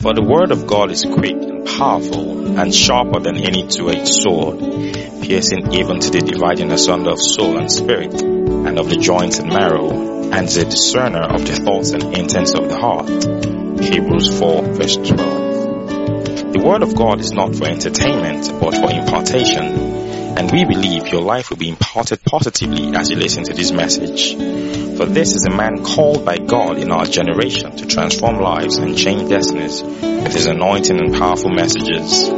[0.00, 4.58] For the word of God is quick and powerful and sharper than any two-edged sword,
[5.20, 9.50] piercing even to the dividing asunder of soul and spirit and of the joints and
[9.50, 9.90] marrow
[10.32, 13.10] and a discerner of the thoughts and intents of the heart.
[13.10, 16.52] Hebrews 4 verse 12.
[16.54, 19.89] The word of God is not for entertainment but for impartation
[20.36, 24.34] and we believe your life will be imparted positively as you listen to this message.
[24.96, 28.96] For this is a man called by God in our generation to transform lives and
[28.96, 32.28] change destinies with his anointing and powerful messages.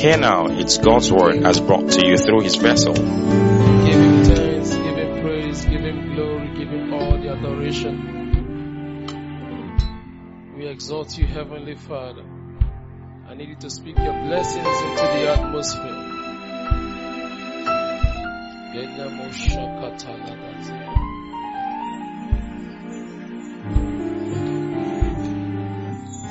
[0.00, 2.94] Here now, it's God's word as brought to you through his vessel.
[2.94, 8.22] Give him thanks, give him praise, give him glory, give him all the adoration.
[10.56, 12.24] We exalt you, Heavenly Father.
[13.28, 16.01] I need you to speak your blessings into the atmosphere.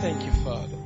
[0.01, 0.77] Thank you, Father.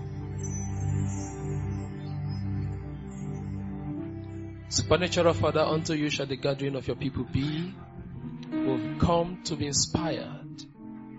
[4.68, 7.74] Supernatural Father, unto you shall the gathering of your people be.
[8.52, 10.66] We've come to be inspired.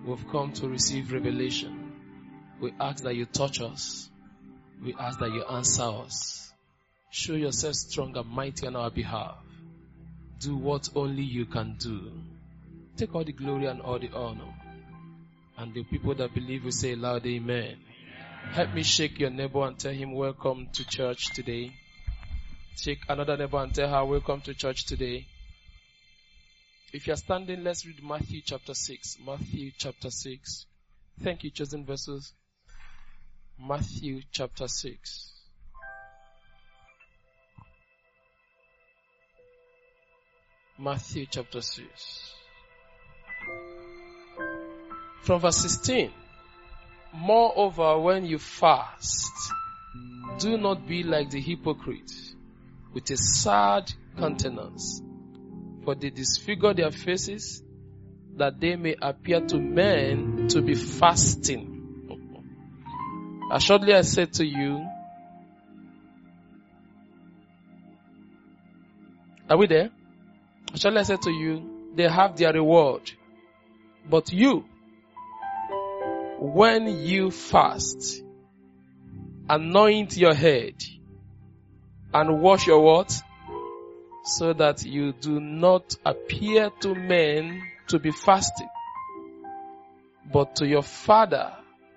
[0.05, 1.93] We've come to receive revelation.
[2.61, 4.07] We ask that you touch us.
[4.83, 6.53] We ask that you answer us.
[7.09, 9.46] Show yourself strong and mighty on our behalf
[10.39, 12.11] do what only you can do.
[12.95, 14.53] Take all the glory and all the honor.
[15.57, 17.77] And the people that believe will say loud amen.
[18.51, 21.73] Help me shake your neighbor and tell him welcome to church today.
[22.75, 25.25] Shake another neighbor and tell her welcome to church today.
[26.93, 29.17] If you're standing, let's read Matthew chapter 6.
[29.25, 30.65] Matthew chapter 6.
[31.23, 32.33] Thank you, chosen vessels.
[33.59, 35.36] Matthew chapter 6.
[40.79, 42.33] Matthew chapter 6.
[45.23, 46.11] From verse 16.
[47.15, 49.31] Moreover, when you fast,
[50.37, 52.11] do not be like the hypocrite
[52.93, 55.01] with a sad countenance,
[55.83, 57.63] for they disfigure their faces
[58.35, 61.73] that they may appear to men to be fasting.
[63.51, 64.87] Assuredly I said to you,
[69.49, 69.89] are we there?
[70.75, 73.11] Shall I say to you, they have their reward.
[74.09, 74.65] But you,
[76.39, 78.23] when you fast,
[79.49, 80.75] anoint your head
[82.13, 83.13] and wash your what?
[84.23, 88.69] So that you do not appear to men to be fasting,
[90.31, 91.53] but to your father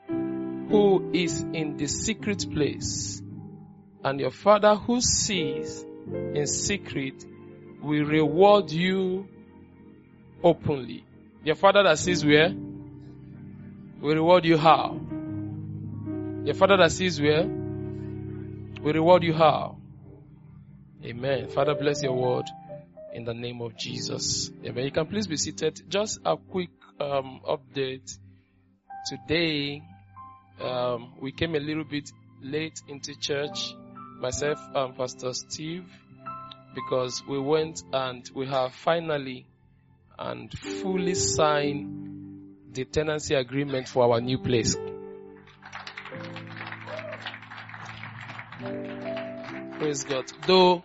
[0.08, 3.20] who is in the secret place.
[4.04, 7.24] And your father who sees in secret
[7.82, 9.28] will reward you
[10.42, 11.04] openly.
[11.44, 12.54] Your father that sees where?
[14.00, 14.98] Will reward you how?
[16.44, 17.44] Your father that sees where?
[17.44, 19.76] Will reward you how?
[21.04, 21.48] Amen.
[21.48, 22.46] Father, bless your word
[23.12, 24.50] in the name of Jesus.
[24.64, 24.84] Amen.
[24.84, 25.82] You can please be seated.
[25.88, 28.18] Just a quick um, update.
[29.06, 29.82] Today,
[30.60, 32.10] um, we came a little bit
[32.42, 33.74] late into church.
[34.20, 35.86] Myself and Pastor Steve
[36.74, 39.46] because we went and we have finally
[40.18, 44.76] and fully signed the tenancy agreement for our new place.
[49.78, 50.30] Praise God.
[50.46, 50.84] Though,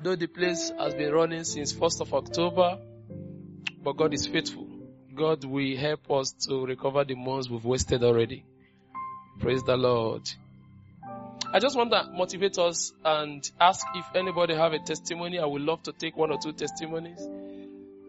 [0.00, 2.78] though the place has been running since 1st of October,
[3.82, 4.68] but God is faithful.
[5.14, 8.44] God will help us to recover the months we've wasted already.
[9.40, 10.22] Praise the Lord.
[11.52, 15.38] I just want to motivate us and ask if anybody have a testimony.
[15.38, 17.20] I would love to take one or two testimonies.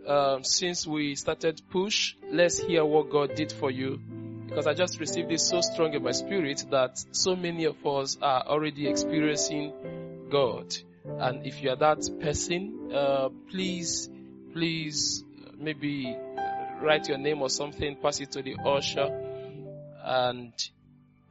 [0.08, 4.00] Um, since we started push, let's hear what God did for you.
[4.48, 8.18] Because I just received this so strong in my spirit that so many of us
[8.22, 10.76] are already experiencing God.
[11.06, 14.10] And if you are that person, uh, please,
[14.54, 15.24] please,
[15.58, 16.18] maybe
[16.82, 19.08] write your name or something, pass it to the usher,
[20.04, 20.54] and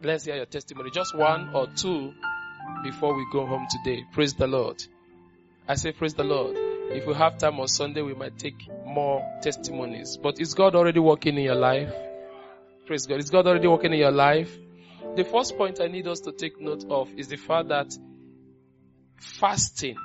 [0.00, 0.90] Let's hear your testimony.
[0.92, 2.14] Just one or two
[2.84, 4.04] before we go home today.
[4.12, 4.80] Praise the Lord.
[5.66, 6.56] I say praise the Lord.
[6.56, 10.16] If we have time on Sunday, we might take more testimonies.
[10.16, 11.92] But is God already working in your life?
[12.86, 13.18] Praise God.
[13.18, 14.56] Is God already working in your life?
[15.16, 17.92] The first point I need us to take note of is the fact that
[19.16, 19.96] fasting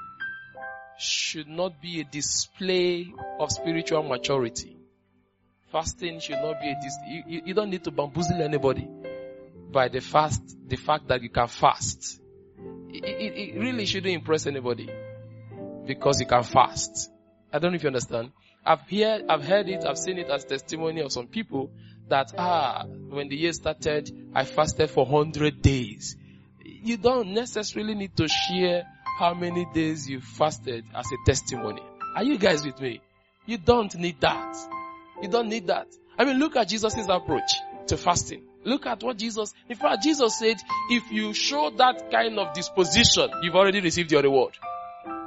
[0.97, 4.75] should not be a display of spiritual maturity.
[5.71, 8.87] Fasting should not be a dis- you, you don't need to bamboozle anybody
[9.73, 12.21] by the fast, the fact that you can fast.
[12.89, 14.89] It, it, it really shouldn't impress anybody
[15.85, 17.11] because you can fast.
[17.51, 18.31] I don't know if you understand.
[18.65, 21.71] I've heard, I've heard it, I've seen it as testimony of some people
[22.07, 26.15] that, ah, when the year started, I fasted for 100 days.
[26.63, 28.83] You don't necessarily need to share
[29.19, 31.81] how many days you fasted as a testimony.
[32.15, 33.01] Are you guys with me?
[33.45, 34.55] You don't need that.
[35.21, 35.87] You don't need that.
[36.17, 37.51] I mean, look at Jesus' approach
[37.87, 38.43] to fasting.
[38.65, 40.57] Look at what Jesus, in fact, Jesus said,
[40.89, 44.57] if you show that kind of disposition, you've already received your reward.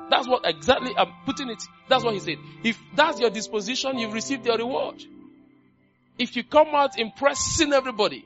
[0.09, 1.63] That's what exactly I'm putting it.
[1.89, 2.39] That's what he said.
[2.63, 5.03] If that's your disposition, you've received your reward.
[6.19, 8.25] If you come out impressing everybody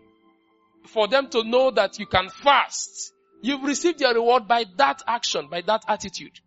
[0.86, 3.12] for them to know that you can fast,
[3.42, 6.38] you've received your reward by that action, by that attitude.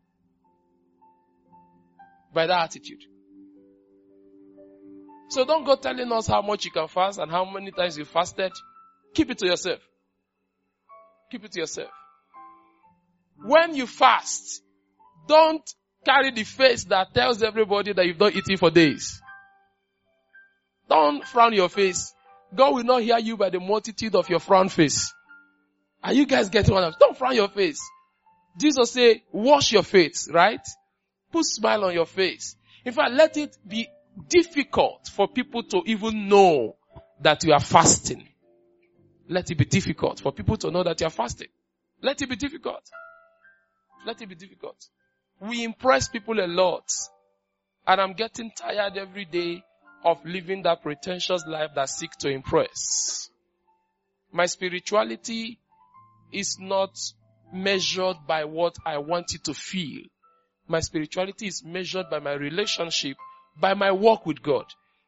[2.33, 3.03] By that attitude.
[5.33, 8.05] So don't go telling us how much you can fast and how many times you
[8.05, 8.51] fasted.
[9.15, 9.79] Keep it to yourself.
[11.31, 11.89] Keep it to yourself.
[13.43, 14.61] When you fast,
[15.27, 15.67] don't
[16.05, 19.19] carry the face that tells everybody that you've not eaten for days.
[20.87, 22.13] Don't frown your face.
[22.53, 25.11] God will not hear you by the multitude of your frown face.
[26.03, 26.99] Are you guys getting what I'm saying?
[26.99, 27.81] Don't frown your face.
[28.59, 30.61] Jesus say, wash your face, right?
[31.31, 32.55] Put smile on your face.
[32.85, 33.87] In fact, let it be
[34.29, 36.75] difficult for people to even know
[37.21, 38.27] that you are fasting.
[39.27, 41.47] Let it be difficult for people to know that you are fasting.
[42.01, 42.83] Let it be difficult.
[44.05, 44.87] Let it be difficult.
[45.39, 46.91] We impress people a lot.
[47.87, 49.63] And I'm getting tired every day
[50.03, 53.29] of living that pretentious life that seeks to impress.
[54.31, 55.59] My spirituality
[56.31, 56.97] is not
[57.53, 60.01] measured by what I want it to feel.
[60.67, 63.17] My spirituality is measured by my relationship,
[63.59, 64.65] by my walk with God.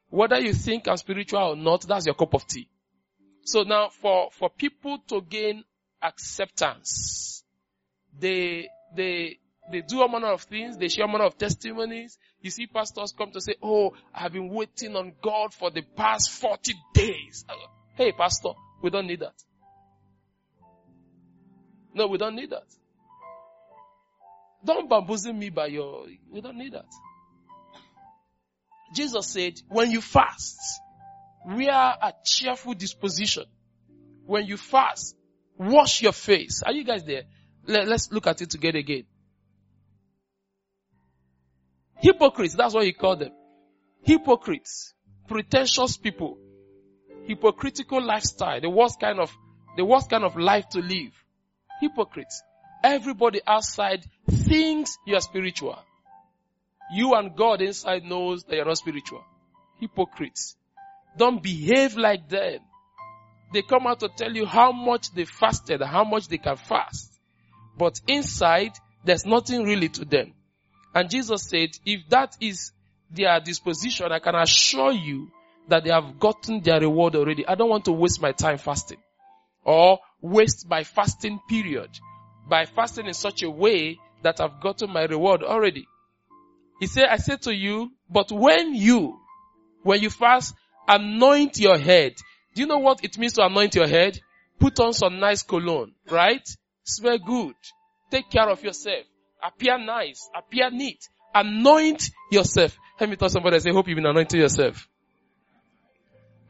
[0.10, 2.70] Whether you think I'm spiritual or not, that's your cup of tea.
[3.44, 5.64] So now for, for people to gain
[6.02, 7.44] acceptance,
[8.18, 9.40] they, they,
[9.72, 12.18] they do a manner of things, they share a manner of testimonies.
[12.42, 16.32] You see pastors come to say, oh, I've been waiting on God for the past
[16.32, 17.46] 40 days.
[17.96, 18.50] Hey pastor,
[18.82, 19.36] we don't need that.
[21.94, 22.68] No, we don't need that.
[24.64, 26.88] Don't bamboozle me by your, we don't need that.
[28.94, 30.58] Jesus said, when you fast,
[31.46, 33.46] wear a cheerful disposition.
[34.26, 35.16] When you fast,
[35.58, 36.64] wash your face.
[36.64, 37.24] Are you guys there?
[37.68, 39.06] Let, us look at it together again.
[41.98, 43.32] Hypocrites, that's what he called them.
[44.04, 44.94] Hypocrites,
[45.28, 46.38] pretentious people,
[47.26, 49.36] hypocritical lifestyle, the worst kind of,
[49.78, 51.12] the worst kind of life to live.
[51.82, 52.42] Hypocrites.
[52.84, 55.80] Everybody outside thinks you are spiritual.
[56.94, 59.24] You and God inside knows that you're not spiritual.
[59.80, 60.56] Hypocrites.
[61.18, 62.60] Don't behave like them.
[63.54, 67.12] They come out to tell you how much they fasted, how much they can fast.
[67.78, 68.72] But inside,
[69.04, 70.34] there's nothing really to them.
[70.94, 72.72] And Jesus said, if that is
[73.12, 75.30] their disposition, I can assure you
[75.68, 77.46] that they have gotten their reward already.
[77.48, 79.00] I don't want to waste my time fasting
[79.64, 81.90] or waste my fasting period
[82.48, 85.88] by fasting in such a way that I've gotten my reward already.
[86.80, 89.20] He said, I said to you, but when you,
[89.84, 90.56] when you fast,
[90.88, 92.16] anoint your head.
[92.54, 94.20] Do you know what it means to anoint your head?
[94.60, 96.48] Put on some nice cologne, right?
[96.84, 97.56] Smell good.
[98.12, 99.06] Take care of yourself
[99.46, 102.78] appear nice, appear neat, anoint yourself.
[103.00, 104.88] Let me tell somebody, I say, hope you've been anointing yourself.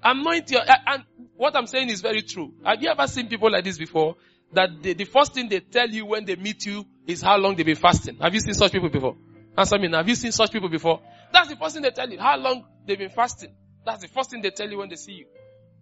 [0.03, 1.03] Anoint your, and
[1.35, 2.53] what I'm saying is very true.
[2.63, 4.15] Have you ever seen people like this before?
[4.53, 7.55] That the, the first thing they tell you when they meet you is how long
[7.55, 8.17] they've been fasting.
[8.21, 9.15] Have you seen such people before?
[9.57, 9.89] Answer me.
[9.91, 11.01] Have you seen such people before?
[11.31, 12.19] That's the first thing they tell you.
[12.19, 13.53] How long they've been fasting.
[13.85, 15.25] That's the first thing they tell you when they see you.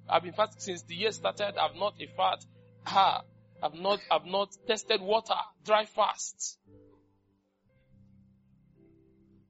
[0.08, 1.53] I've been fasting since the year started.
[1.58, 2.46] I've not a fat.
[2.86, 3.22] Ha.
[3.63, 5.36] I've not, I've not tested water.
[5.65, 6.60] Dry fast.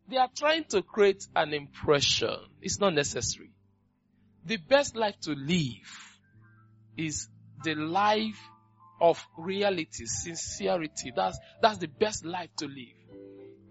[0.08, 2.36] They are trying to create an impression.
[2.62, 3.50] It's not necessary.
[4.46, 6.20] The best life to live
[6.98, 7.28] is
[7.64, 8.40] the life
[9.02, 11.12] of reality, sincerity.
[11.16, 13.03] That's, that's the best life to live.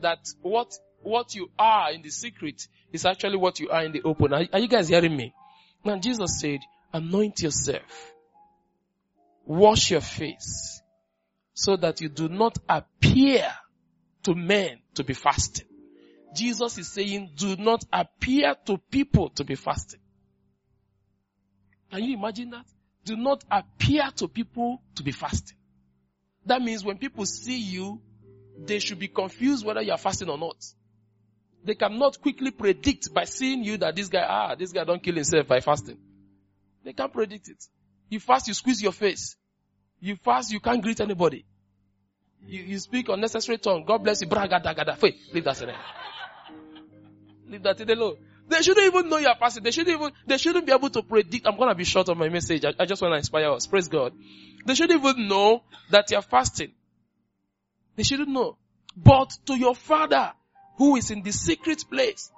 [0.03, 4.03] That what, what you are in the secret is actually what you are in the
[4.03, 4.33] open.
[4.33, 5.35] Are, are you guys hearing me?
[5.85, 6.61] Now Jesus said,
[6.93, 8.13] anoint yourself.
[9.45, 10.81] Wash your face
[11.55, 13.47] so that you do not appear
[14.23, 15.67] to men to be fasting.
[16.35, 20.01] Jesus is saying, do not appear to people to be fasting.
[21.91, 22.65] Can you imagine that?
[23.05, 25.57] Do not appear to people to be fasting.
[26.47, 28.01] That means when people see you,
[28.67, 30.57] they should be confused whether you are fasting or not.
[31.65, 35.15] They cannot quickly predict by seeing you that this guy, ah, this guy don't kill
[35.15, 35.99] himself by fasting.
[36.85, 37.65] They can't predict it.
[38.09, 39.37] You fast, you squeeze your face.
[40.01, 41.45] You fast, you can't greet anybody.
[42.45, 43.85] You, you speak unnecessary tongue.
[43.87, 44.27] God bless you.
[44.27, 44.97] Braga, da, da, da.
[45.01, 45.77] Wait, leave that alone.
[47.49, 48.17] Leave that alone.
[48.49, 49.63] They shouldn't even know you're fasting.
[49.63, 51.47] They shouldn't even, they shouldn't be able to predict.
[51.47, 52.65] I'm gonna be short on my message.
[52.65, 53.67] I, I just want to inspire us.
[53.67, 54.13] Praise God.
[54.67, 56.73] They shouldn't even know that you're fasting.
[57.97, 58.57] They shouldn't know.
[58.97, 60.33] But to your father
[60.77, 62.31] who is in the secret place,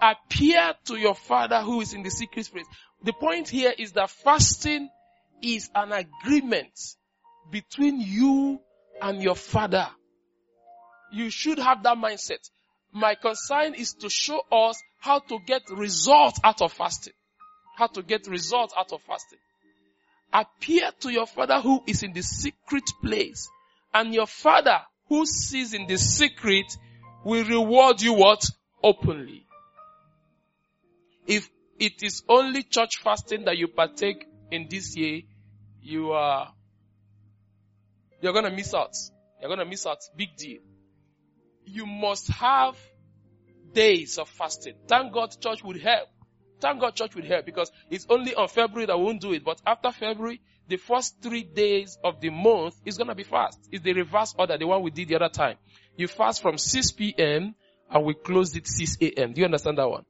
[0.00, 2.66] appear to your father who is in the secret place.
[3.02, 4.88] The point here is that fasting
[5.42, 6.78] is an agreement
[7.50, 8.60] between you
[9.00, 9.88] and your father.
[11.12, 12.50] You should have that mindset.
[12.92, 17.14] My concern is to show us how to get results out of fasting.
[17.76, 19.38] How to get results out of fasting.
[20.32, 23.48] Appear to your father who is in the secret place
[23.92, 24.78] and your father
[25.08, 26.66] who sees in the secret
[27.24, 28.44] will reward you what?
[28.82, 29.46] Openly.
[31.26, 35.22] If it is only church fasting that you partake in this year,
[35.82, 36.52] you are,
[38.20, 38.94] you're gonna miss out.
[39.40, 39.98] You're gonna miss out.
[40.16, 40.60] Big deal.
[41.64, 42.76] You must have
[43.72, 44.74] days of fasting.
[44.86, 46.08] Thank God church would help.
[46.60, 49.44] Thank God church would help because it's only on February that we won't do it.
[49.44, 53.58] But after February, the first three days of the month is gonna be fast.
[53.72, 55.56] It's the reverse order, the one we did the other time.
[55.96, 57.56] You fast from 6 p.m.
[57.90, 59.32] and we close it 6 a.m.
[59.32, 60.04] Do you understand that one?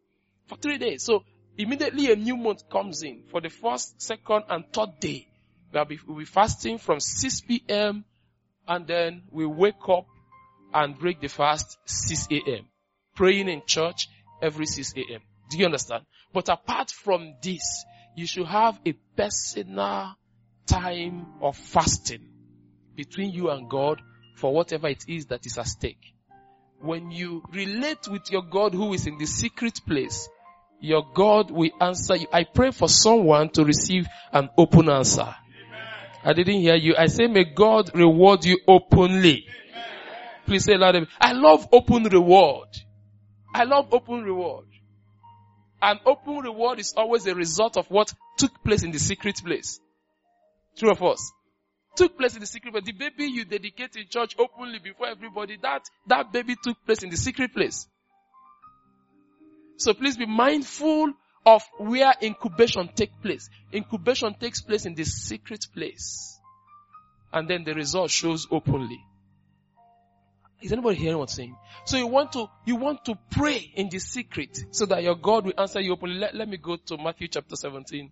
[0.48, 1.02] For three days.
[1.02, 1.24] So
[1.56, 3.22] immediately a new month comes in.
[3.30, 5.28] For the first, second, and third day,
[5.72, 8.04] we'll be, we'll be fasting from 6 p.m.
[8.68, 10.06] and then we wake up
[10.74, 12.66] and break the fast 6 a.m.
[13.16, 14.08] Praying in church
[14.42, 15.22] every 6 a.m.
[15.50, 16.04] Do you understand?
[16.34, 20.16] But apart from this, you should have a personal
[20.66, 22.28] time of fasting
[22.96, 24.00] between you and God
[24.36, 26.14] for whatever it is that is at stake.
[26.80, 30.28] When you relate with your God who is in the secret place,
[30.80, 32.26] your God will answer you.
[32.32, 35.22] I pray for someone to receive an open answer.
[35.22, 35.86] Amen.
[36.24, 36.94] I didn't hear you.
[36.96, 39.44] I say may God reward you openly.
[39.72, 39.84] Amen.
[40.46, 41.06] Please say loud.
[41.20, 42.68] I love open reward.
[43.54, 44.66] I love open reward.
[45.82, 49.80] An open reward is always a result of what took place in the secret place.
[50.80, 51.32] True of us.
[51.94, 52.84] Took place in the secret place.
[52.86, 57.10] The baby you dedicate in church openly before everybody, that, that baby took place in
[57.10, 57.86] the secret place.
[59.76, 61.12] So please be mindful
[61.44, 63.50] of where incubation takes place.
[63.74, 66.38] Incubation takes place in the secret place.
[67.30, 69.00] And then the result shows openly.
[70.62, 71.56] Is anybody hearing what I'm saying?
[71.84, 75.44] So you want to, you want to pray in the secret so that your God
[75.44, 76.16] will answer you openly.
[76.16, 78.10] Let, let me go to Matthew chapter 17.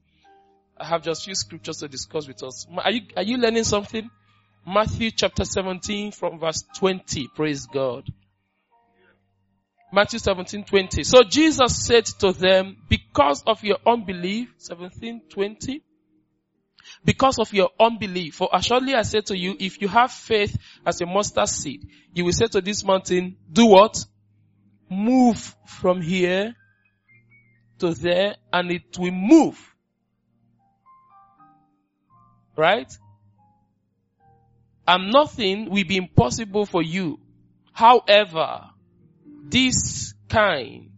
[0.81, 2.67] I have just few scriptures to discuss with us.
[2.77, 4.09] Are you, are you learning something?
[4.67, 7.29] Matthew chapter 17 from verse 20.
[7.35, 8.05] Praise God.
[9.91, 11.03] Matthew 17, 20.
[11.05, 15.83] So Jesus said to them, because of your unbelief, 17, 20,
[17.05, 21.01] because of your unbelief, for assuredly I say to you, if you have faith as
[21.01, 24.05] a mustard seed, you will say to this mountain, do what?
[24.91, 26.55] Move from here
[27.79, 29.68] to there and it will move.
[32.59, 32.93] Right?
[34.85, 37.21] And nothing will be impossible for you.
[37.73, 38.65] However,
[39.45, 40.91] this kind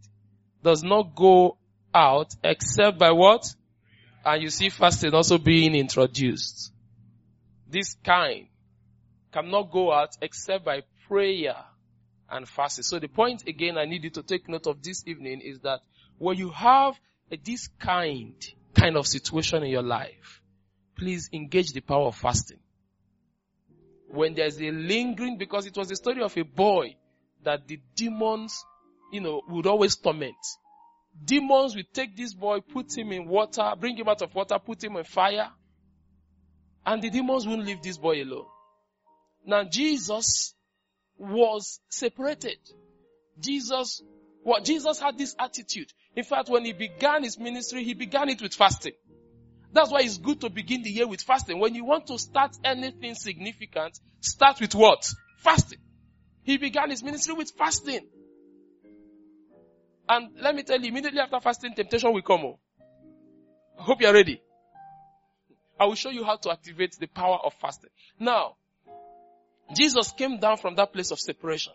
[0.64, 1.59] does not go
[1.93, 3.45] out except by what?
[4.25, 6.73] And you see fasting also being introduced.
[7.69, 8.47] This kind
[9.31, 11.57] cannot go out except by prayer
[12.31, 12.85] and fasting.
[12.85, 15.81] So the point again I need you to take note of this evening is that
[16.17, 16.99] when you have
[17.45, 18.35] this kind,
[18.75, 20.40] kind of situation in your life,
[21.00, 22.59] please engage the power of fasting.
[24.09, 26.95] When there's a lingering, because it was a story of a boy
[27.42, 28.62] that the demons,
[29.11, 30.37] you know, would always torment.
[31.25, 34.85] Demons would take this boy, put him in water, bring him out of water, put
[34.85, 35.49] him in fire.
[36.85, 38.47] And the demons wouldn't leave this boy alone.
[39.47, 40.54] Now Jesus
[41.16, 42.59] was separated.
[43.38, 44.02] Jesus,
[44.42, 45.90] what Jesus had this attitude.
[46.14, 48.92] In fact, when he began his ministry, he began it with fasting.
[49.73, 51.59] That's why it's good to begin the year with fasting.
[51.59, 55.09] When you want to start anything significant, start with what?
[55.39, 55.79] Fasting.
[56.43, 58.07] He began his ministry with fasting.
[60.09, 62.41] And let me tell you, immediately after fasting, temptation will come.
[62.45, 62.59] Oh.
[63.79, 64.43] I hope you're ready.
[65.79, 67.91] I will show you how to activate the power of fasting.
[68.19, 68.57] Now,
[69.75, 71.73] Jesus came down from that place of separation.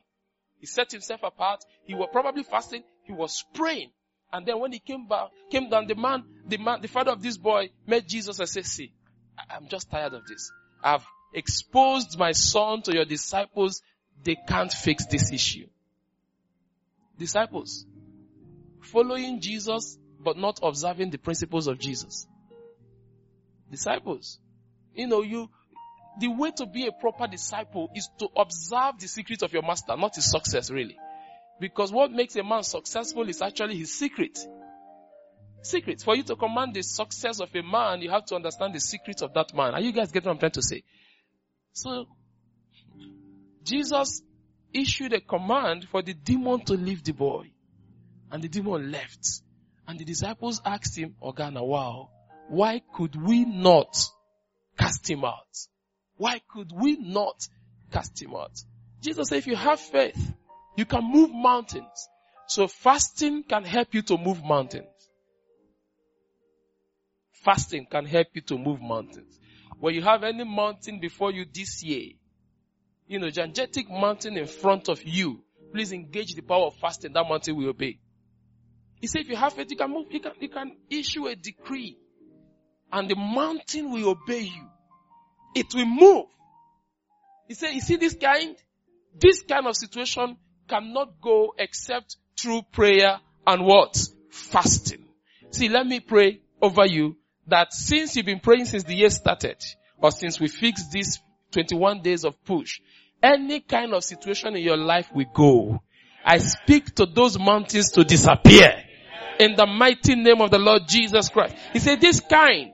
[0.60, 1.64] He set himself apart.
[1.86, 2.84] He was probably fasting.
[3.04, 3.92] He was praying.
[4.32, 7.22] And then when he came back, came down, the man, the man, the father of
[7.22, 8.91] this boy met Jesus and said, see,
[9.50, 10.51] I'm just tired of this.
[10.84, 13.82] I've exposed my son to your disciples
[14.24, 15.67] they can't fix this issue.
[17.17, 17.86] Disciples,
[18.82, 22.27] following Jesus but not observing the principles of Jesus.
[23.70, 24.39] Disciples,
[24.94, 25.50] you know, you,
[26.20, 29.96] the way to be a proper disciple is to observe the secret of your master,
[29.96, 30.98] not his success really.
[31.60, 34.38] Because what makes a man successful is actually his secret.
[35.62, 36.02] Secret.
[36.02, 39.22] For you to command the success of a man, you have to understand the secret
[39.22, 39.74] of that man.
[39.74, 40.84] Are you guys getting what I'm trying to say?
[41.72, 42.06] So,
[43.64, 44.22] Jesus
[44.74, 47.52] issued a command for the demon to leave the boy.
[48.32, 49.42] And the demon left.
[49.88, 52.10] And the disciples asked him, Ogana, wow,
[52.50, 53.96] why could we not
[54.78, 55.48] cast him out?
[56.18, 57.48] Why could we not
[57.92, 58.52] cast him out?
[59.02, 60.34] Jesus said, if you have faith,
[60.75, 62.10] you can move mountains.
[62.48, 64.88] So fasting can help you to move mountains.
[67.32, 69.39] Fasting can help you to move mountains.
[69.79, 72.12] When you have any mountain before you this year,
[73.08, 77.13] you know, gigantic mountain in front of you, please engage the power of fasting.
[77.13, 78.00] That mountain will obey.
[79.01, 81.36] He said, if you have faith, you can move, you can, you can issue a
[81.36, 81.98] decree
[82.91, 84.67] and the mountain will obey you.
[85.53, 86.25] It will move.
[87.48, 88.55] He said, you see this kind?
[89.17, 90.38] This kind of situation
[90.68, 93.98] cannot go except through prayer and what?
[94.30, 95.06] Fasting.
[95.52, 97.18] See, let me pray over you
[97.48, 99.58] that since you've been praying since the year started,
[99.98, 101.20] or since we fixed these
[101.52, 102.80] 21 days of push,
[103.22, 105.82] any kind of situation in your life will go.
[106.24, 108.84] I speak to those mountains to disappear.
[109.40, 111.56] In the mighty name of the Lord Jesus Christ.
[111.74, 112.72] He said this kind.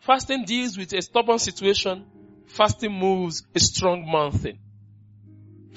[0.00, 2.06] Fasting deals with a stubborn situation.
[2.46, 4.58] Fasting moves a strong mountain.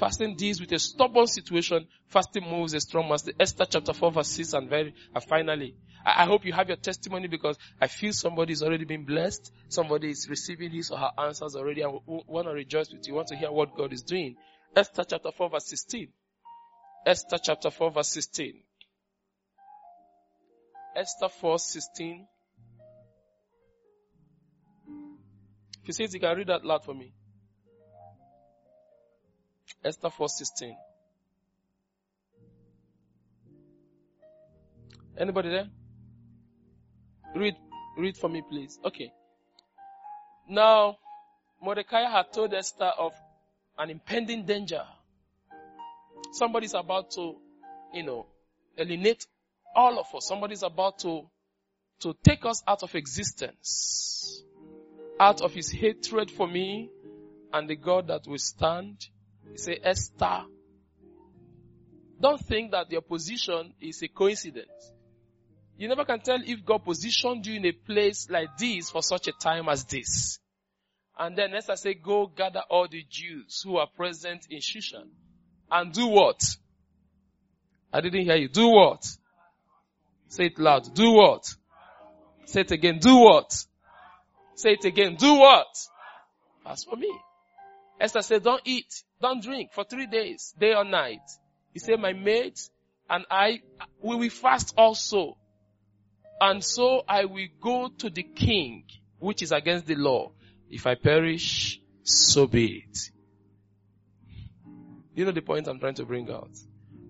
[0.02, 1.88] Fasting deals with a stubborn situation.
[2.08, 3.36] Fasting moves a strong mountain.
[3.40, 6.78] Esther chapter 4 verse 6 and very, and finally, I, I hope you have your
[6.78, 9.52] testimony because I feel somebody is already being blessed.
[9.70, 13.14] Somebody is receiving his or her answers already and want to rejoice with you.
[13.14, 14.38] Want to hear what God is doing.
[14.76, 16.08] Esther chapter 4 verse 16.
[17.06, 18.54] Esther chapter 4 verse 16.
[20.96, 22.28] Esther 4 16.
[25.84, 27.14] If you see it, you can read that loud for me.
[29.84, 30.76] Esther 4:16.
[35.18, 35.70] Anybody there?
[37.36, 37.56] Read,
[37.98, 38.80] read for me, please.
[38.84, 39.12] Okay.
[40.50, 40.98] Now,
[41.62, 43.14] Mordecai had told Esther of
[43.78, 44.84] an impending danger.
[46.32, 47.36] Somebody's about to,
[47.94, 48.28] you know,
[48.78, 49.26] alienate
[49.76, 50.28] all of us.
[50.28, 51.30] Somebody's about to,
[52.02, 54.44] to take us out of existence,
[55.20, 56.90] out of his hatred for me
[57.54, 59.06] and the God that we stand
[59.52, 60.44] he say, Esther,
[62.20, 64.92] don't think that your position is a coincidence.
[65.78, 69.28] You never can tell if God positioned you in a place like this for such
[69.28, 70.40] a time as this.
[71.18, 75.10] And then Esther said, go gather all the Jews who are present in Shushan
[75.72, 76.42] and do what?
[77.92, 78.48] I didn't hear you.
[78.48, 79.04] Do what?
[80.28, 80.94] Say it loud.
[80.94, 81.46] Do what?
[82.46, 83.00] Say it again.
[83.00, 83.52] Do what?
[84.56, 85.16] Say it again.
[85.16, 85.68] Do what?
[86.66, 87.12] As for me.
[88.02, 91.22] Esther said, don't eat, don't drink for three days, day or night.
[91.72, 92.72] He said, my mates
[93.08, 93.62] and I,
[94.02, 95.38] we will fast also.
[96.40, 98.86] And so I will go to the king,
[99.20, 100.32] which is against the law.
[100.68, 102.98] If I perish, so be it.
[105.14, 106.58] You know the point I'm trying to bring out?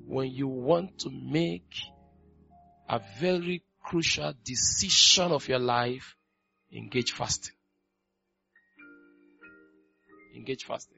[0.06, 1.74] When you want to make
[2.90, 6.18] a very crucial decision of your life,
[6.74, 7.56] engage fasting
[10.36, 10.98] engage fasting.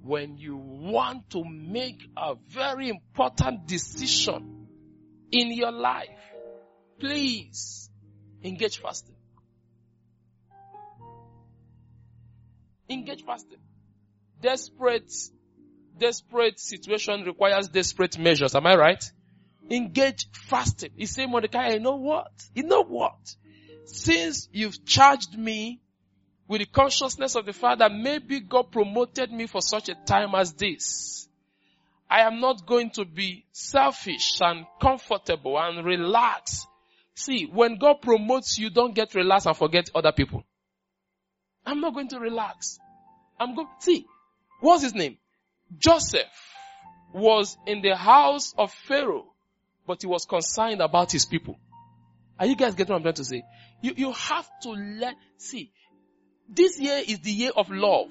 [0.00, 4.68] When you want to make a very important decision
[5.30, 6.08] in your life,
[6.98, 7.88] please
[8.42, 9.14] engage fasting.
[12.88, 13.58] Engage fasting.
[14.40, 15.12] Desperate,
[15.96, 18.54] desperate situation requires desperate measures.
[18.56, 19.04] Am I right?
[19.70, 20.90] Engage fasting.
[20.96, 22.32] He said, Mordecai, you know what?
[22.54, 23.36] You know what?
[23.84, 25.81] Since you've charged me
[26.52, 30.34] with the consciousness of the fact that maybe God promoted me for such a time
[30.34, 31.26] as this.
[32.10, 36.66] I am not going to be selfish and comfortable and relaxed.
[37.14, 40.44] See, when God promotes you, don't get relaxed and forget other people.
[41.64, 42.78] I'm not going to relax.
[43.40, 44.04] I'm going, see,
[44.60, 45.16] what's his name?
[45.78, 46.20] Joseph
[47.14, 49.32] was in the house of Pharaoh,
[49.86, 51.58] but he was concerned about his people.
[52.38, 53.42] Are you guys getting what I'm trying to say?
[53.80, 55.72] You, you have to let, see,
[56.48, 58.10] this year is the year of love.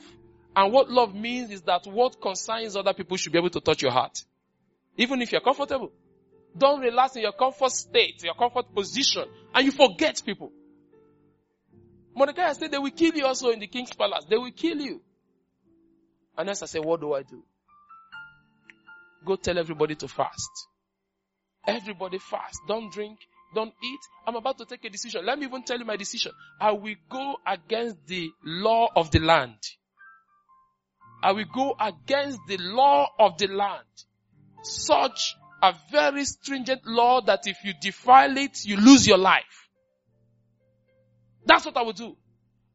[0.56, 3.82] And what love means is that what concerns other people should be able to touch
[3.82, 4.24] your heart.
[4.98, 5.92] Even if you're comfortable.
[6.58, 10.52] Don't relax in your comfort state, your comfort position, and you forget people.
[12.14, 14.26] Mordecai said they will kill you also in the king's palace.
[14.30, 15.02] They will kill you.
[16.38, 17.44] And as I said, what do I do?
[19.26, 20.50] Go tell everybody to fast.
[21.66, 22.60] Everybody fast.
[22.68, 23.20] Don't drink,
[23.54, 24.00] don't eat.
[24.28, 25.26] I'm about to take a decision.
[25.26, 26.32] Let me even tell you my decision.
[26.60, 29.58] I will go against the law of the land.
[31.24, 33.86] I will go against the law of the land.
[34.64, 39.70] Such a very stringent law that if you defile it, you lose your life.
[41.46, 42.18] That's what I will do.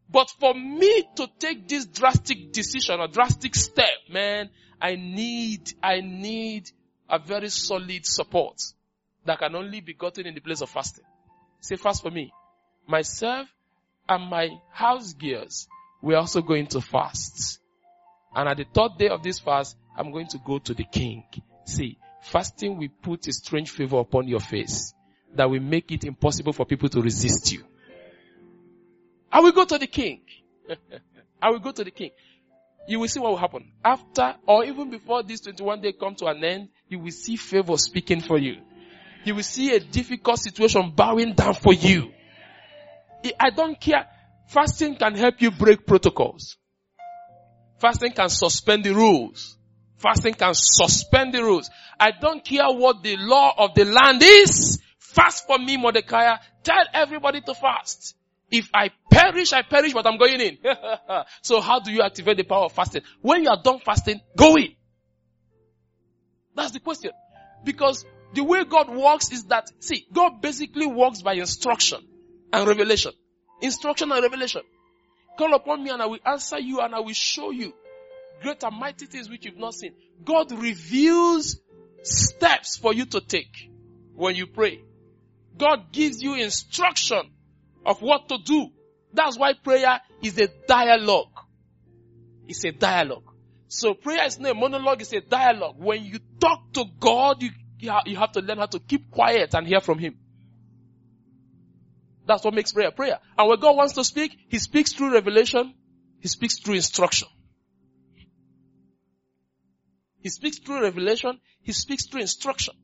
[0.09, 6.01] But for me to take this drastic decision or drastic step, man, I need, I
[6.01, 6.71] need
[7.09, 8.61] a very solid support
[9.27, 11.05] that can only be gotten in the place of fasting.
[11.61, 12.33] Say fast for me.
[12.87, 13.49] Myself
[14.09, 15.69] and my house gears,
[16.01, 17.59] we're also going to fast.
[18.35, 21.25] And at the third day of this fast, I'm going to go to the king.
[21.65, 24.95] See, fasting will put a strange favor upon your face
[25.35, 27.65] that will make it impossible for people to resist you.
[29.33, 30.21] I will go to the king.
[31.43, 32.11] I will go to the king.
[32.89, 33.73] You will see what will happen.
[33.85, 37.77] After or even before this 21 day come to an end, you will see favor
[37.77, 38.59] speaking for you.
[39.27, 42.13] You will see a difficult situation bowing down for you.
[43.41, 44.07] I don't care.
[44.47, 46.57] Fasting can help you break protocols.
[47.81, 49.59] Fasting can suspend the rules.
[49.97, 51.69] Fasting can suspend the rules.
[51.99, 54.81] I don't care what the law of the land is.
[55.01, 56.37] Fast for me, Mordecai.
[56.63, 58.15] Tell everybody to fast.
[58.49, 60.59] If I perish, I perish, but I'm going in.
[61.43, 63.03] so how do you activate the power of fasting?
[63.23, 64.77] When you are done fasting, go in.
[66.55, 67.11] That's the question.
[67.65, 72.01] Because the way God works is that, see, God basically works by instruction
[72.53, 73.13] and revelation.
[73.63, 74.63] Instruction and revelation.
[75.39, 77.73] Call upon me and I will answer you and I will show you
[78.43, 79.95] great and mighty things which you've not seen.
[80.25, 81.61] God reveals
[82.03, 83.71] steps for you to take
[84.15, 84.83] when you pray.
[85.57, 87.31] God gives you instruction
[87.85, 88.69] of what to do.
[89.13, 91.33] That's why prayer is a dialogue.
[92.47, 93.25] It's a dialogue.
[93.69, 95.77] So prayer is not a monologue, it's a dialogue.
[95.79, 99.67] When you talk to God, you, you have to learn how to keep quiet and
[99.67, 100.19] hear from Him.
[102.27, 103.19] That's what makes prayer prayer.
[103.39, 105.75] And when God wants to speak, He speaks through revelation,
[106.21, 107.29] He speaks through instruction.
[110.21, 112.75] He speaks through revelation, He speaks through instruction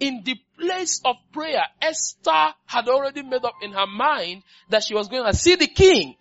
[0.00, 4.94] in the place of prayer, Esther had already made up in her mind that she
[4.94, 6.16] was going to see the king.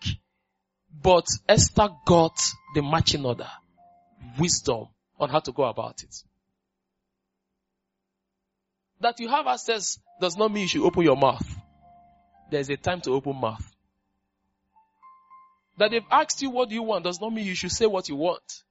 [1.01, 2.39] But Esther got
[2.75, 3.49] the matching order,
[4.39, 4.87] wisdom
[5.19, 6.15] on how to go about it.
[9.03, 11.45] That you have access does not mean you should open your mouth.
[12.49, 13.69] There's a time to open mouth.
[15.77, 18.15] That they've asked you what you want does not mean you should say what you
[18.15, 18.63] want.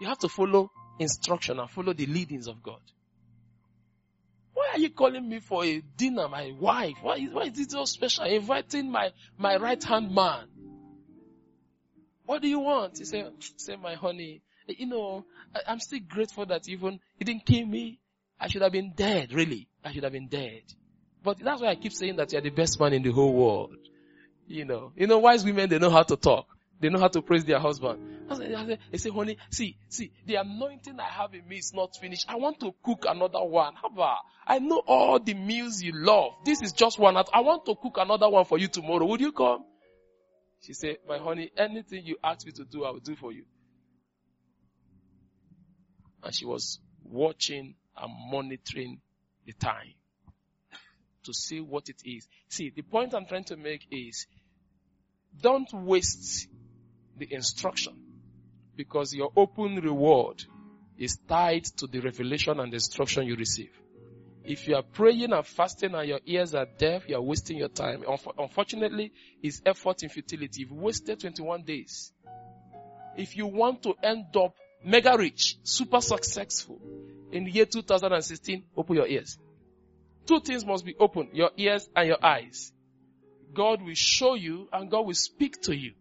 [0.00, 0.70] You have to follow
[1.00, 2.78] instruction and follow the leadings of God.
[4.52, 6.98] Why are you calling me for a dinner, my wife?
[7.02, 8.26] Why is, why is it so special?
[8.26, 10.46] Inviting my, my right hand man.
[12.24, 12.98] What do you want?
[12.98, 17.46] He said, say my honey, you know, I, am still grateful that even he didn't
[17.46, 17.98] kill me.
[18.40, 19.68] I should have been dead, really.
[19.84, 20.62] I should have been dead.
[21.22, 23.76] But that's why I keep saying that you're the best man in the whole world.
[24.46, 26.46] You know, you know, wise women, they know how to talk.
[26.80, 28.28] They know how to praise their husband.
[28.90, 32.26] They say, honey, see, see, the anointing I have in me is not finished.
[32.28, 33.74] I want to cook another one.
[33.80, 36.32] How about, I know all the meals you love.
[36.44, 37.16] This is just one.
[37.16, 39.06] I want to cook another one for you tomorrow.
[39.06, 39.64] Would you come?
[40.60, 43.44] She said, my honey, anything you ask me to do, I will do for you.
[46.22, 49.00] And she was watching and monitoring
[49.46, 49.94] the time
[51.24, 52.28] to see what it is.
[52.48, 54.26] See, the point I'm trying to make is
[55.40, 56.48] don't waste
[57.16, 57.94] the instruction
[58.76, 60.44] because your open reward
[60.98, 63.70] is tied to the revelation and the instruction you receive.
[64.44, 67.68] If you are praying and fasting and your ears are deaf, you are wasting your
[67.68, 68.04] time.
[68.38, 70.60] Unfortunately, it's effort in futility.
[70.60, 72.12] You've wasted 21 days.
[73.16, 74.54] If you want to end up
[74.84, 76.78] mega rich, super successful
[77.34, 79.38] in the year 2016, open your ears.
[80.26, 82.72] Two things must be open, your ears and your eyes.
[83.52, 85.92] God will show you and God will speak to you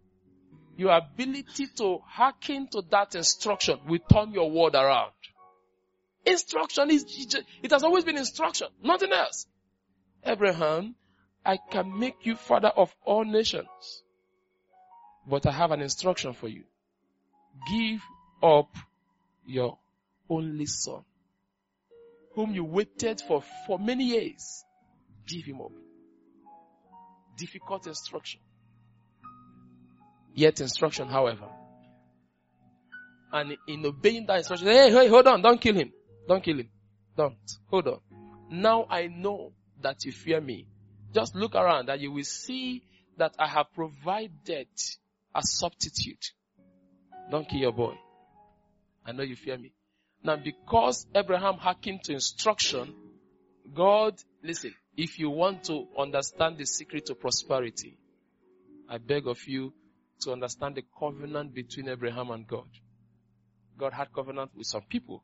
[0.75, 5.11] your ability to hearken to that instruction will turn your world around.
[6.25, 7.05] Instruction is,
[7.61, 9.45] it has always been instruction, nothing else.
[10.25, 10.95] Abraham,
[11.45, 14.03] I can make you father of all nations.
[15.27, 16.63] But I have an instruction for you.
[17.69, 18.01] Give
[18.41, 18.75] up
[19.45, 19.77] your
[20.29, 21.03] only son,
[22.35, 24.63] whom you waited for for many years.
[25.27, 25.71] Give him up.
[27.37, 28.41] Difficult instruction.
[30.33, 31.47] Yet instruction, however.
[33.31, 35.91] And in obeying that instruction, hey, hey, hold on, don't kill him.
[36.27, 36.69] Don't kill him.
[37.15, 37.37] Don't.
[37.67, 37.99] Hold on.
[38.49, 40.67] Now I know that you fear me.
[41.13, 42.83] Just look around and you will see
[43.17, 44.67] that I have provided
[45.35, 46.31] a substitute.
[47.29, 47.95] Don't kill your boy.
[49.05, 49.73] I know you fear me.
[50.23, 52.93] Now because Abraham hearkened to instruction,
[53.73, 57.97] God, listen, if you want to understand the secret to prosperity,
[58.89, 59.73] I beg of you,
[60.21, 62.67] to understand the covenant between Abraham and God.
[63.77, 65.23] God had covenant with some people.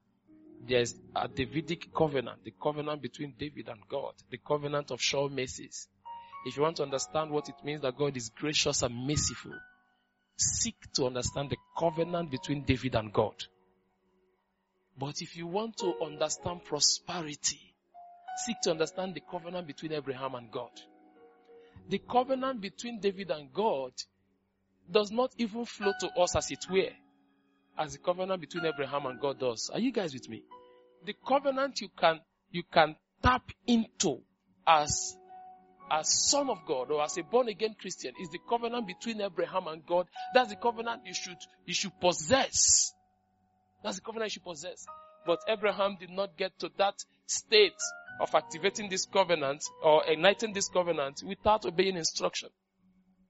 [0.68, 5.88] There's a Davidic covenant, the covenant between David and God, the covenant of sure mercies.
[6.46, 9.54] If you want to understand what it means that God is gracious and merciful,
[10.38, 13.36] seek to understand the covenant between David and God.
[15.00, 17.74] But if you want to understand prosperity,
[18.46, 20.72] seek to understand the covenant between Abraham and God.
[21.88, 23.94] The covenant between David and God
[24.92, 26.92] does not even flow to us as it were,
[27.78, 29.70] as the covenant between Abraham and God does.
[29.74, 30.44] Are you guys with me?
[31.06, 32.20] The covenant you can,
[32.52, 34.22] you can tap into
[34.68, 35.16] as
[35.92, 39.68] as son of God or as a born again Christian is the covenant between Abraham
[39.68, 40.08] and God.
[40.36, 42.94] That's the covenant you should, you should possess.
[43.84, 44.86] That's the covenant you possess.
[45.26, 46.96] But Abraham did not get to that
[47.28, 47.80] state
[48.20, 52.50] of activating this covenant or igniting this covenant without obeying instruction.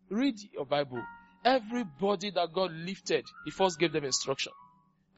[0.09, 1.03] Read your Bible.
[1.45, 4.51] Everybody that God lifted, He first gave them instruction.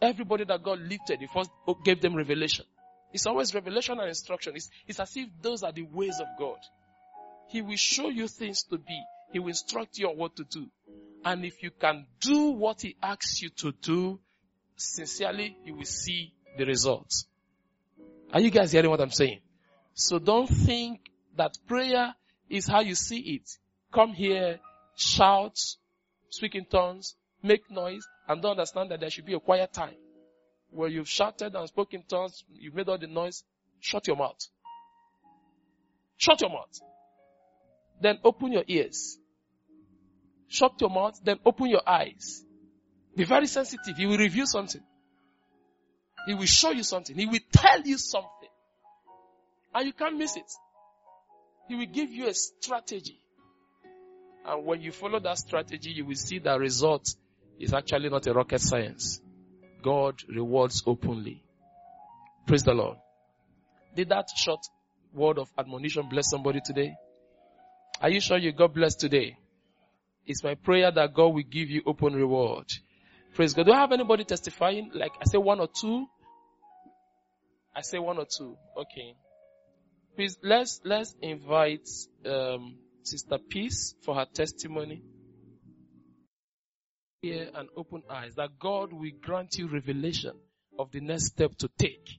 [0.01, 1.49] Everybody that God lifted, He first
[1.83, 2.65] gave them revelation.
[3.13, 4.55] It's always revelation and instruction.
[4.55, 6.57] It's, it's as if those are the ways of God.
[7.49, 9.03] He will show you things to be.
[9.31, 10.67] He will instruct you on what to do.
[11.23, 14.19] And if you can do what He asks you to do,
[14.81, 17.25] sincerely, you will see the results.
[18.33, 19.41] Are you guys hearing what I'm saying?
[19.93, 22.15] So don't think that prayer
[22.49, 23.49] is how you see it.
[23.93, 24.59] Come here,
[24.95, 25.57] shout,
[26.29, 29.95] speak in tongues, make noise, and don't understand that there should be a quiet time.
[30.69, 33.43] Where you've shouted and spoken tongues, you've made all the noise,
[33.79, 34.39] shut your mouth.
[36.17, 36.79] Shut your mouth.
[38.01, 39.17] Then open your ears.
[40.47, 42.43] Shut your mouth, then open your eyes.
[43.15, 43.97] Be very sensitive.
[43.97, 44.81] He will reveal something.
[46.27, 47.15] He will show you something.
[47.15, 48.49] He will tell you something.
[49.73, 50.51] And you can't miss it.
[51.67, 53.19] He will give you a strategy.
[54.45, 57.07] And when you follow that strategy, you will see that result
[57.59, 59.21] is actually not a rocket science.
[59.83, 61.43] God rewards openly.
[62.47, 62.97] Praise the Lord.
[63.95, 64.61] Did that short
[65.13, 66.95] word of admonition bless somebody today?
[68.01, 69.37] Are you sure you got blessed today?
[70.25, 72.65] It's my prayer that God will give you open reward.
[73.33, 73.65] Praise God.
[73.65, 74.91] Do I have anybody testifying?
[74.93, 76.05] Like I say one or two?
[77.75, 78.57] I say one or two.
[78.77, 79.15] Okay.
[80.15, 81.87] Please let's let's invite
[82.25, 85.01] um, Sister Peace for her testimony.
[87.23, 90.33] Ear and open eyes that God will grant you revelation
[90.77, 92.09] of the next step to take.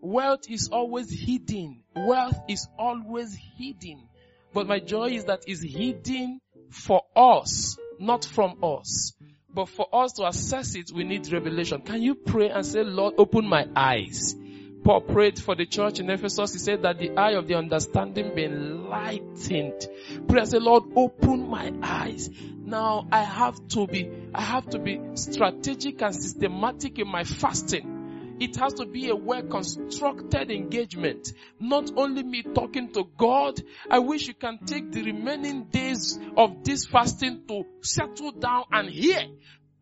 [0.00, 1.82] Wealth is always hidden.
[1.94, 4.08] Wealth is always hidden.
[4.52, 9.14] But my joy is that it's hidden for us, not from us.
[9.56, 11.80] But for us to assess it, we need revelation.
[11.80, 14.36] Can you pray and say, Lord, open my eyes?
[14.84, 16.52] Paul prayed for the church in Ephesus.
[16.52, 19.88] He said that the eye of the understanding be enlightened.
[20.28, 22.28] Pray and say, Lord, open my eyes.
[22.66, 27.95] Now I have to be, I have to be strategic and systematic in my fasting.
[28.38, 31.32] It has to be a well constructed engagement.
[31.58, 33.60] Not only me talking to God.
[33.90, 38.88] I wish you can take the remaining days of this fasting to settle down and
[38.90, 39.26] hear.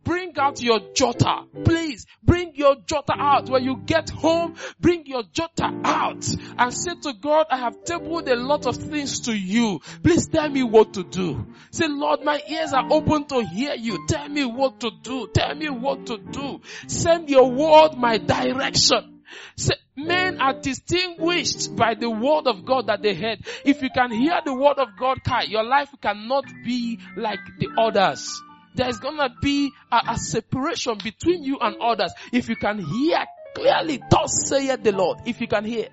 [0.04, 1.46] Bring out your jotter.
[1.64, 3.48] Please bring your jotter out.
[3.48, 6.26] When you get home, bring your jotter out
[6.58, 9.80] and say to God, I have tabled a lot of things to you.
[10.02, 11.46] Please tell me what to do.
[11.70, 14.06] Say, Lord, my ears are open to hear you.
[14.06, 15.28] Tell me what to do.
[15.32, 16.60] Tell me what to do.
[16.86, 19.22] Send your word my direction.
[19.56, 23.40] Say, men are distinguished by the word of God that they heard.
[23.64, 28.42] If you can hear the word of God, your life cannot be like the others
[28.74, 32.12] there's gonna be a, a, separation between you and others.
[32.32, 35.18] If you can hear clearly, thus saith the Lord.
[35.26, 35.88] If you can hear.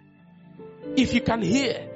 [0.97, 1.87] If you can hear.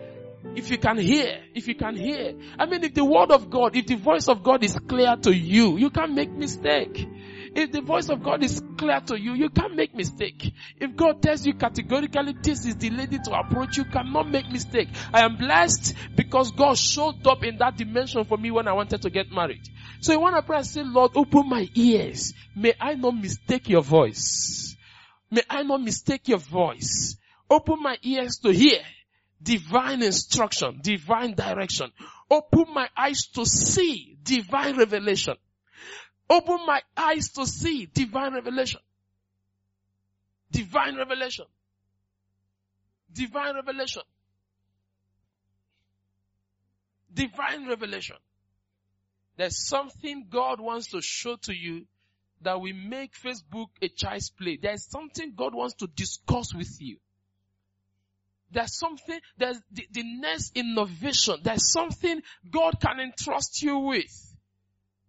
[0.55, 1.41] If you can hear.
[1.55, 2.33] If you can hear.
[2.59, 5.35] I mean, if the word of God, if the voice of God is clear to
[5.35, 7.07] you, you can't make mistake.
[7.55, 10.53] If the voice of God is clear to you, you can't make mistake.
[10.77, 14.89] If God tells you categorically this is the lady to approach, you cannot make mistake.
[15.13, 19.01] I am blessed because God showed up in that dimension for me when I wanted
[19.03, 19.61] to get married.
[20.01, 22.33] So you want to pray and say, Lord, open my ears.
[22.57, 24.75] May I not mistake your voice.
[25.31, 27.15] May I not mistake your voice.
[27.49, 28.81] Open my ears to hear
[29.41, 31.91] divine instruction, divine direction.
[32.29, 35.35] Open my eyes to see divine revelation.
[36.29, 38.81] Open my eyes to see divine revelation.
[40.51, 41.45] Divine revelation.
[43.13, 44.01] Divine revelation.
[47.13, 48.17] Divine revelation.
[49.37, 51.85] There's something God wants to show to you
[52.41, 54.57] that will make Facebook a child's play.
[54.61, 56.97] There's something God wants to discuss with you.
[58.51, 61.35] There's something, there's the, the next innovation.
[61.43, 64.24] There's something God can entrust you with.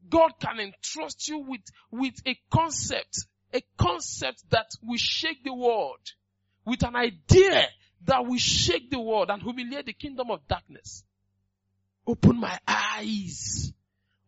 [0.08, 6.00] God can entrust you with, with a concept, a concept that will shake the world,
[6.64, 7.66] with an idea
[8.04, 11.04] that will shake the world and humiliate the kingdom of darkness.
[12.06, 13.72] Open my eyes.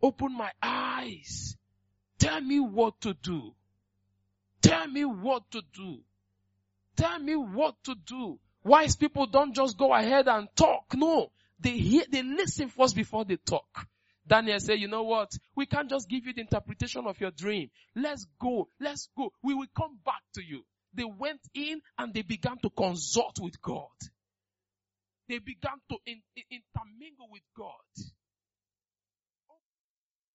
[0.03, 1.57] Open my eyes.
[2.19, 3.55] Tell me what to do.
[4.61, 6.01] Tell me what to do.
[6.97, 8.39] Tell me what to do.
[8.65, 10.95] Wise people don't just go ahead and talk.
[10.95, 11.31] No.
[11.61, 13.87] They hear, they listen first before they talk.
[14.29, 15.33] Daniel said, you know what?
[15.57, 17.71] We can't just give you the interpretation of your dream.
[17.97, 18.69] Let's go.
[18.81, 19.31] Let's go.
[19.43, 20.63] We will come back to you.
[20.95, 23.87] They went in and they began to consult with God.
[25.29, 27.75] They began to in, in, intermingle with God.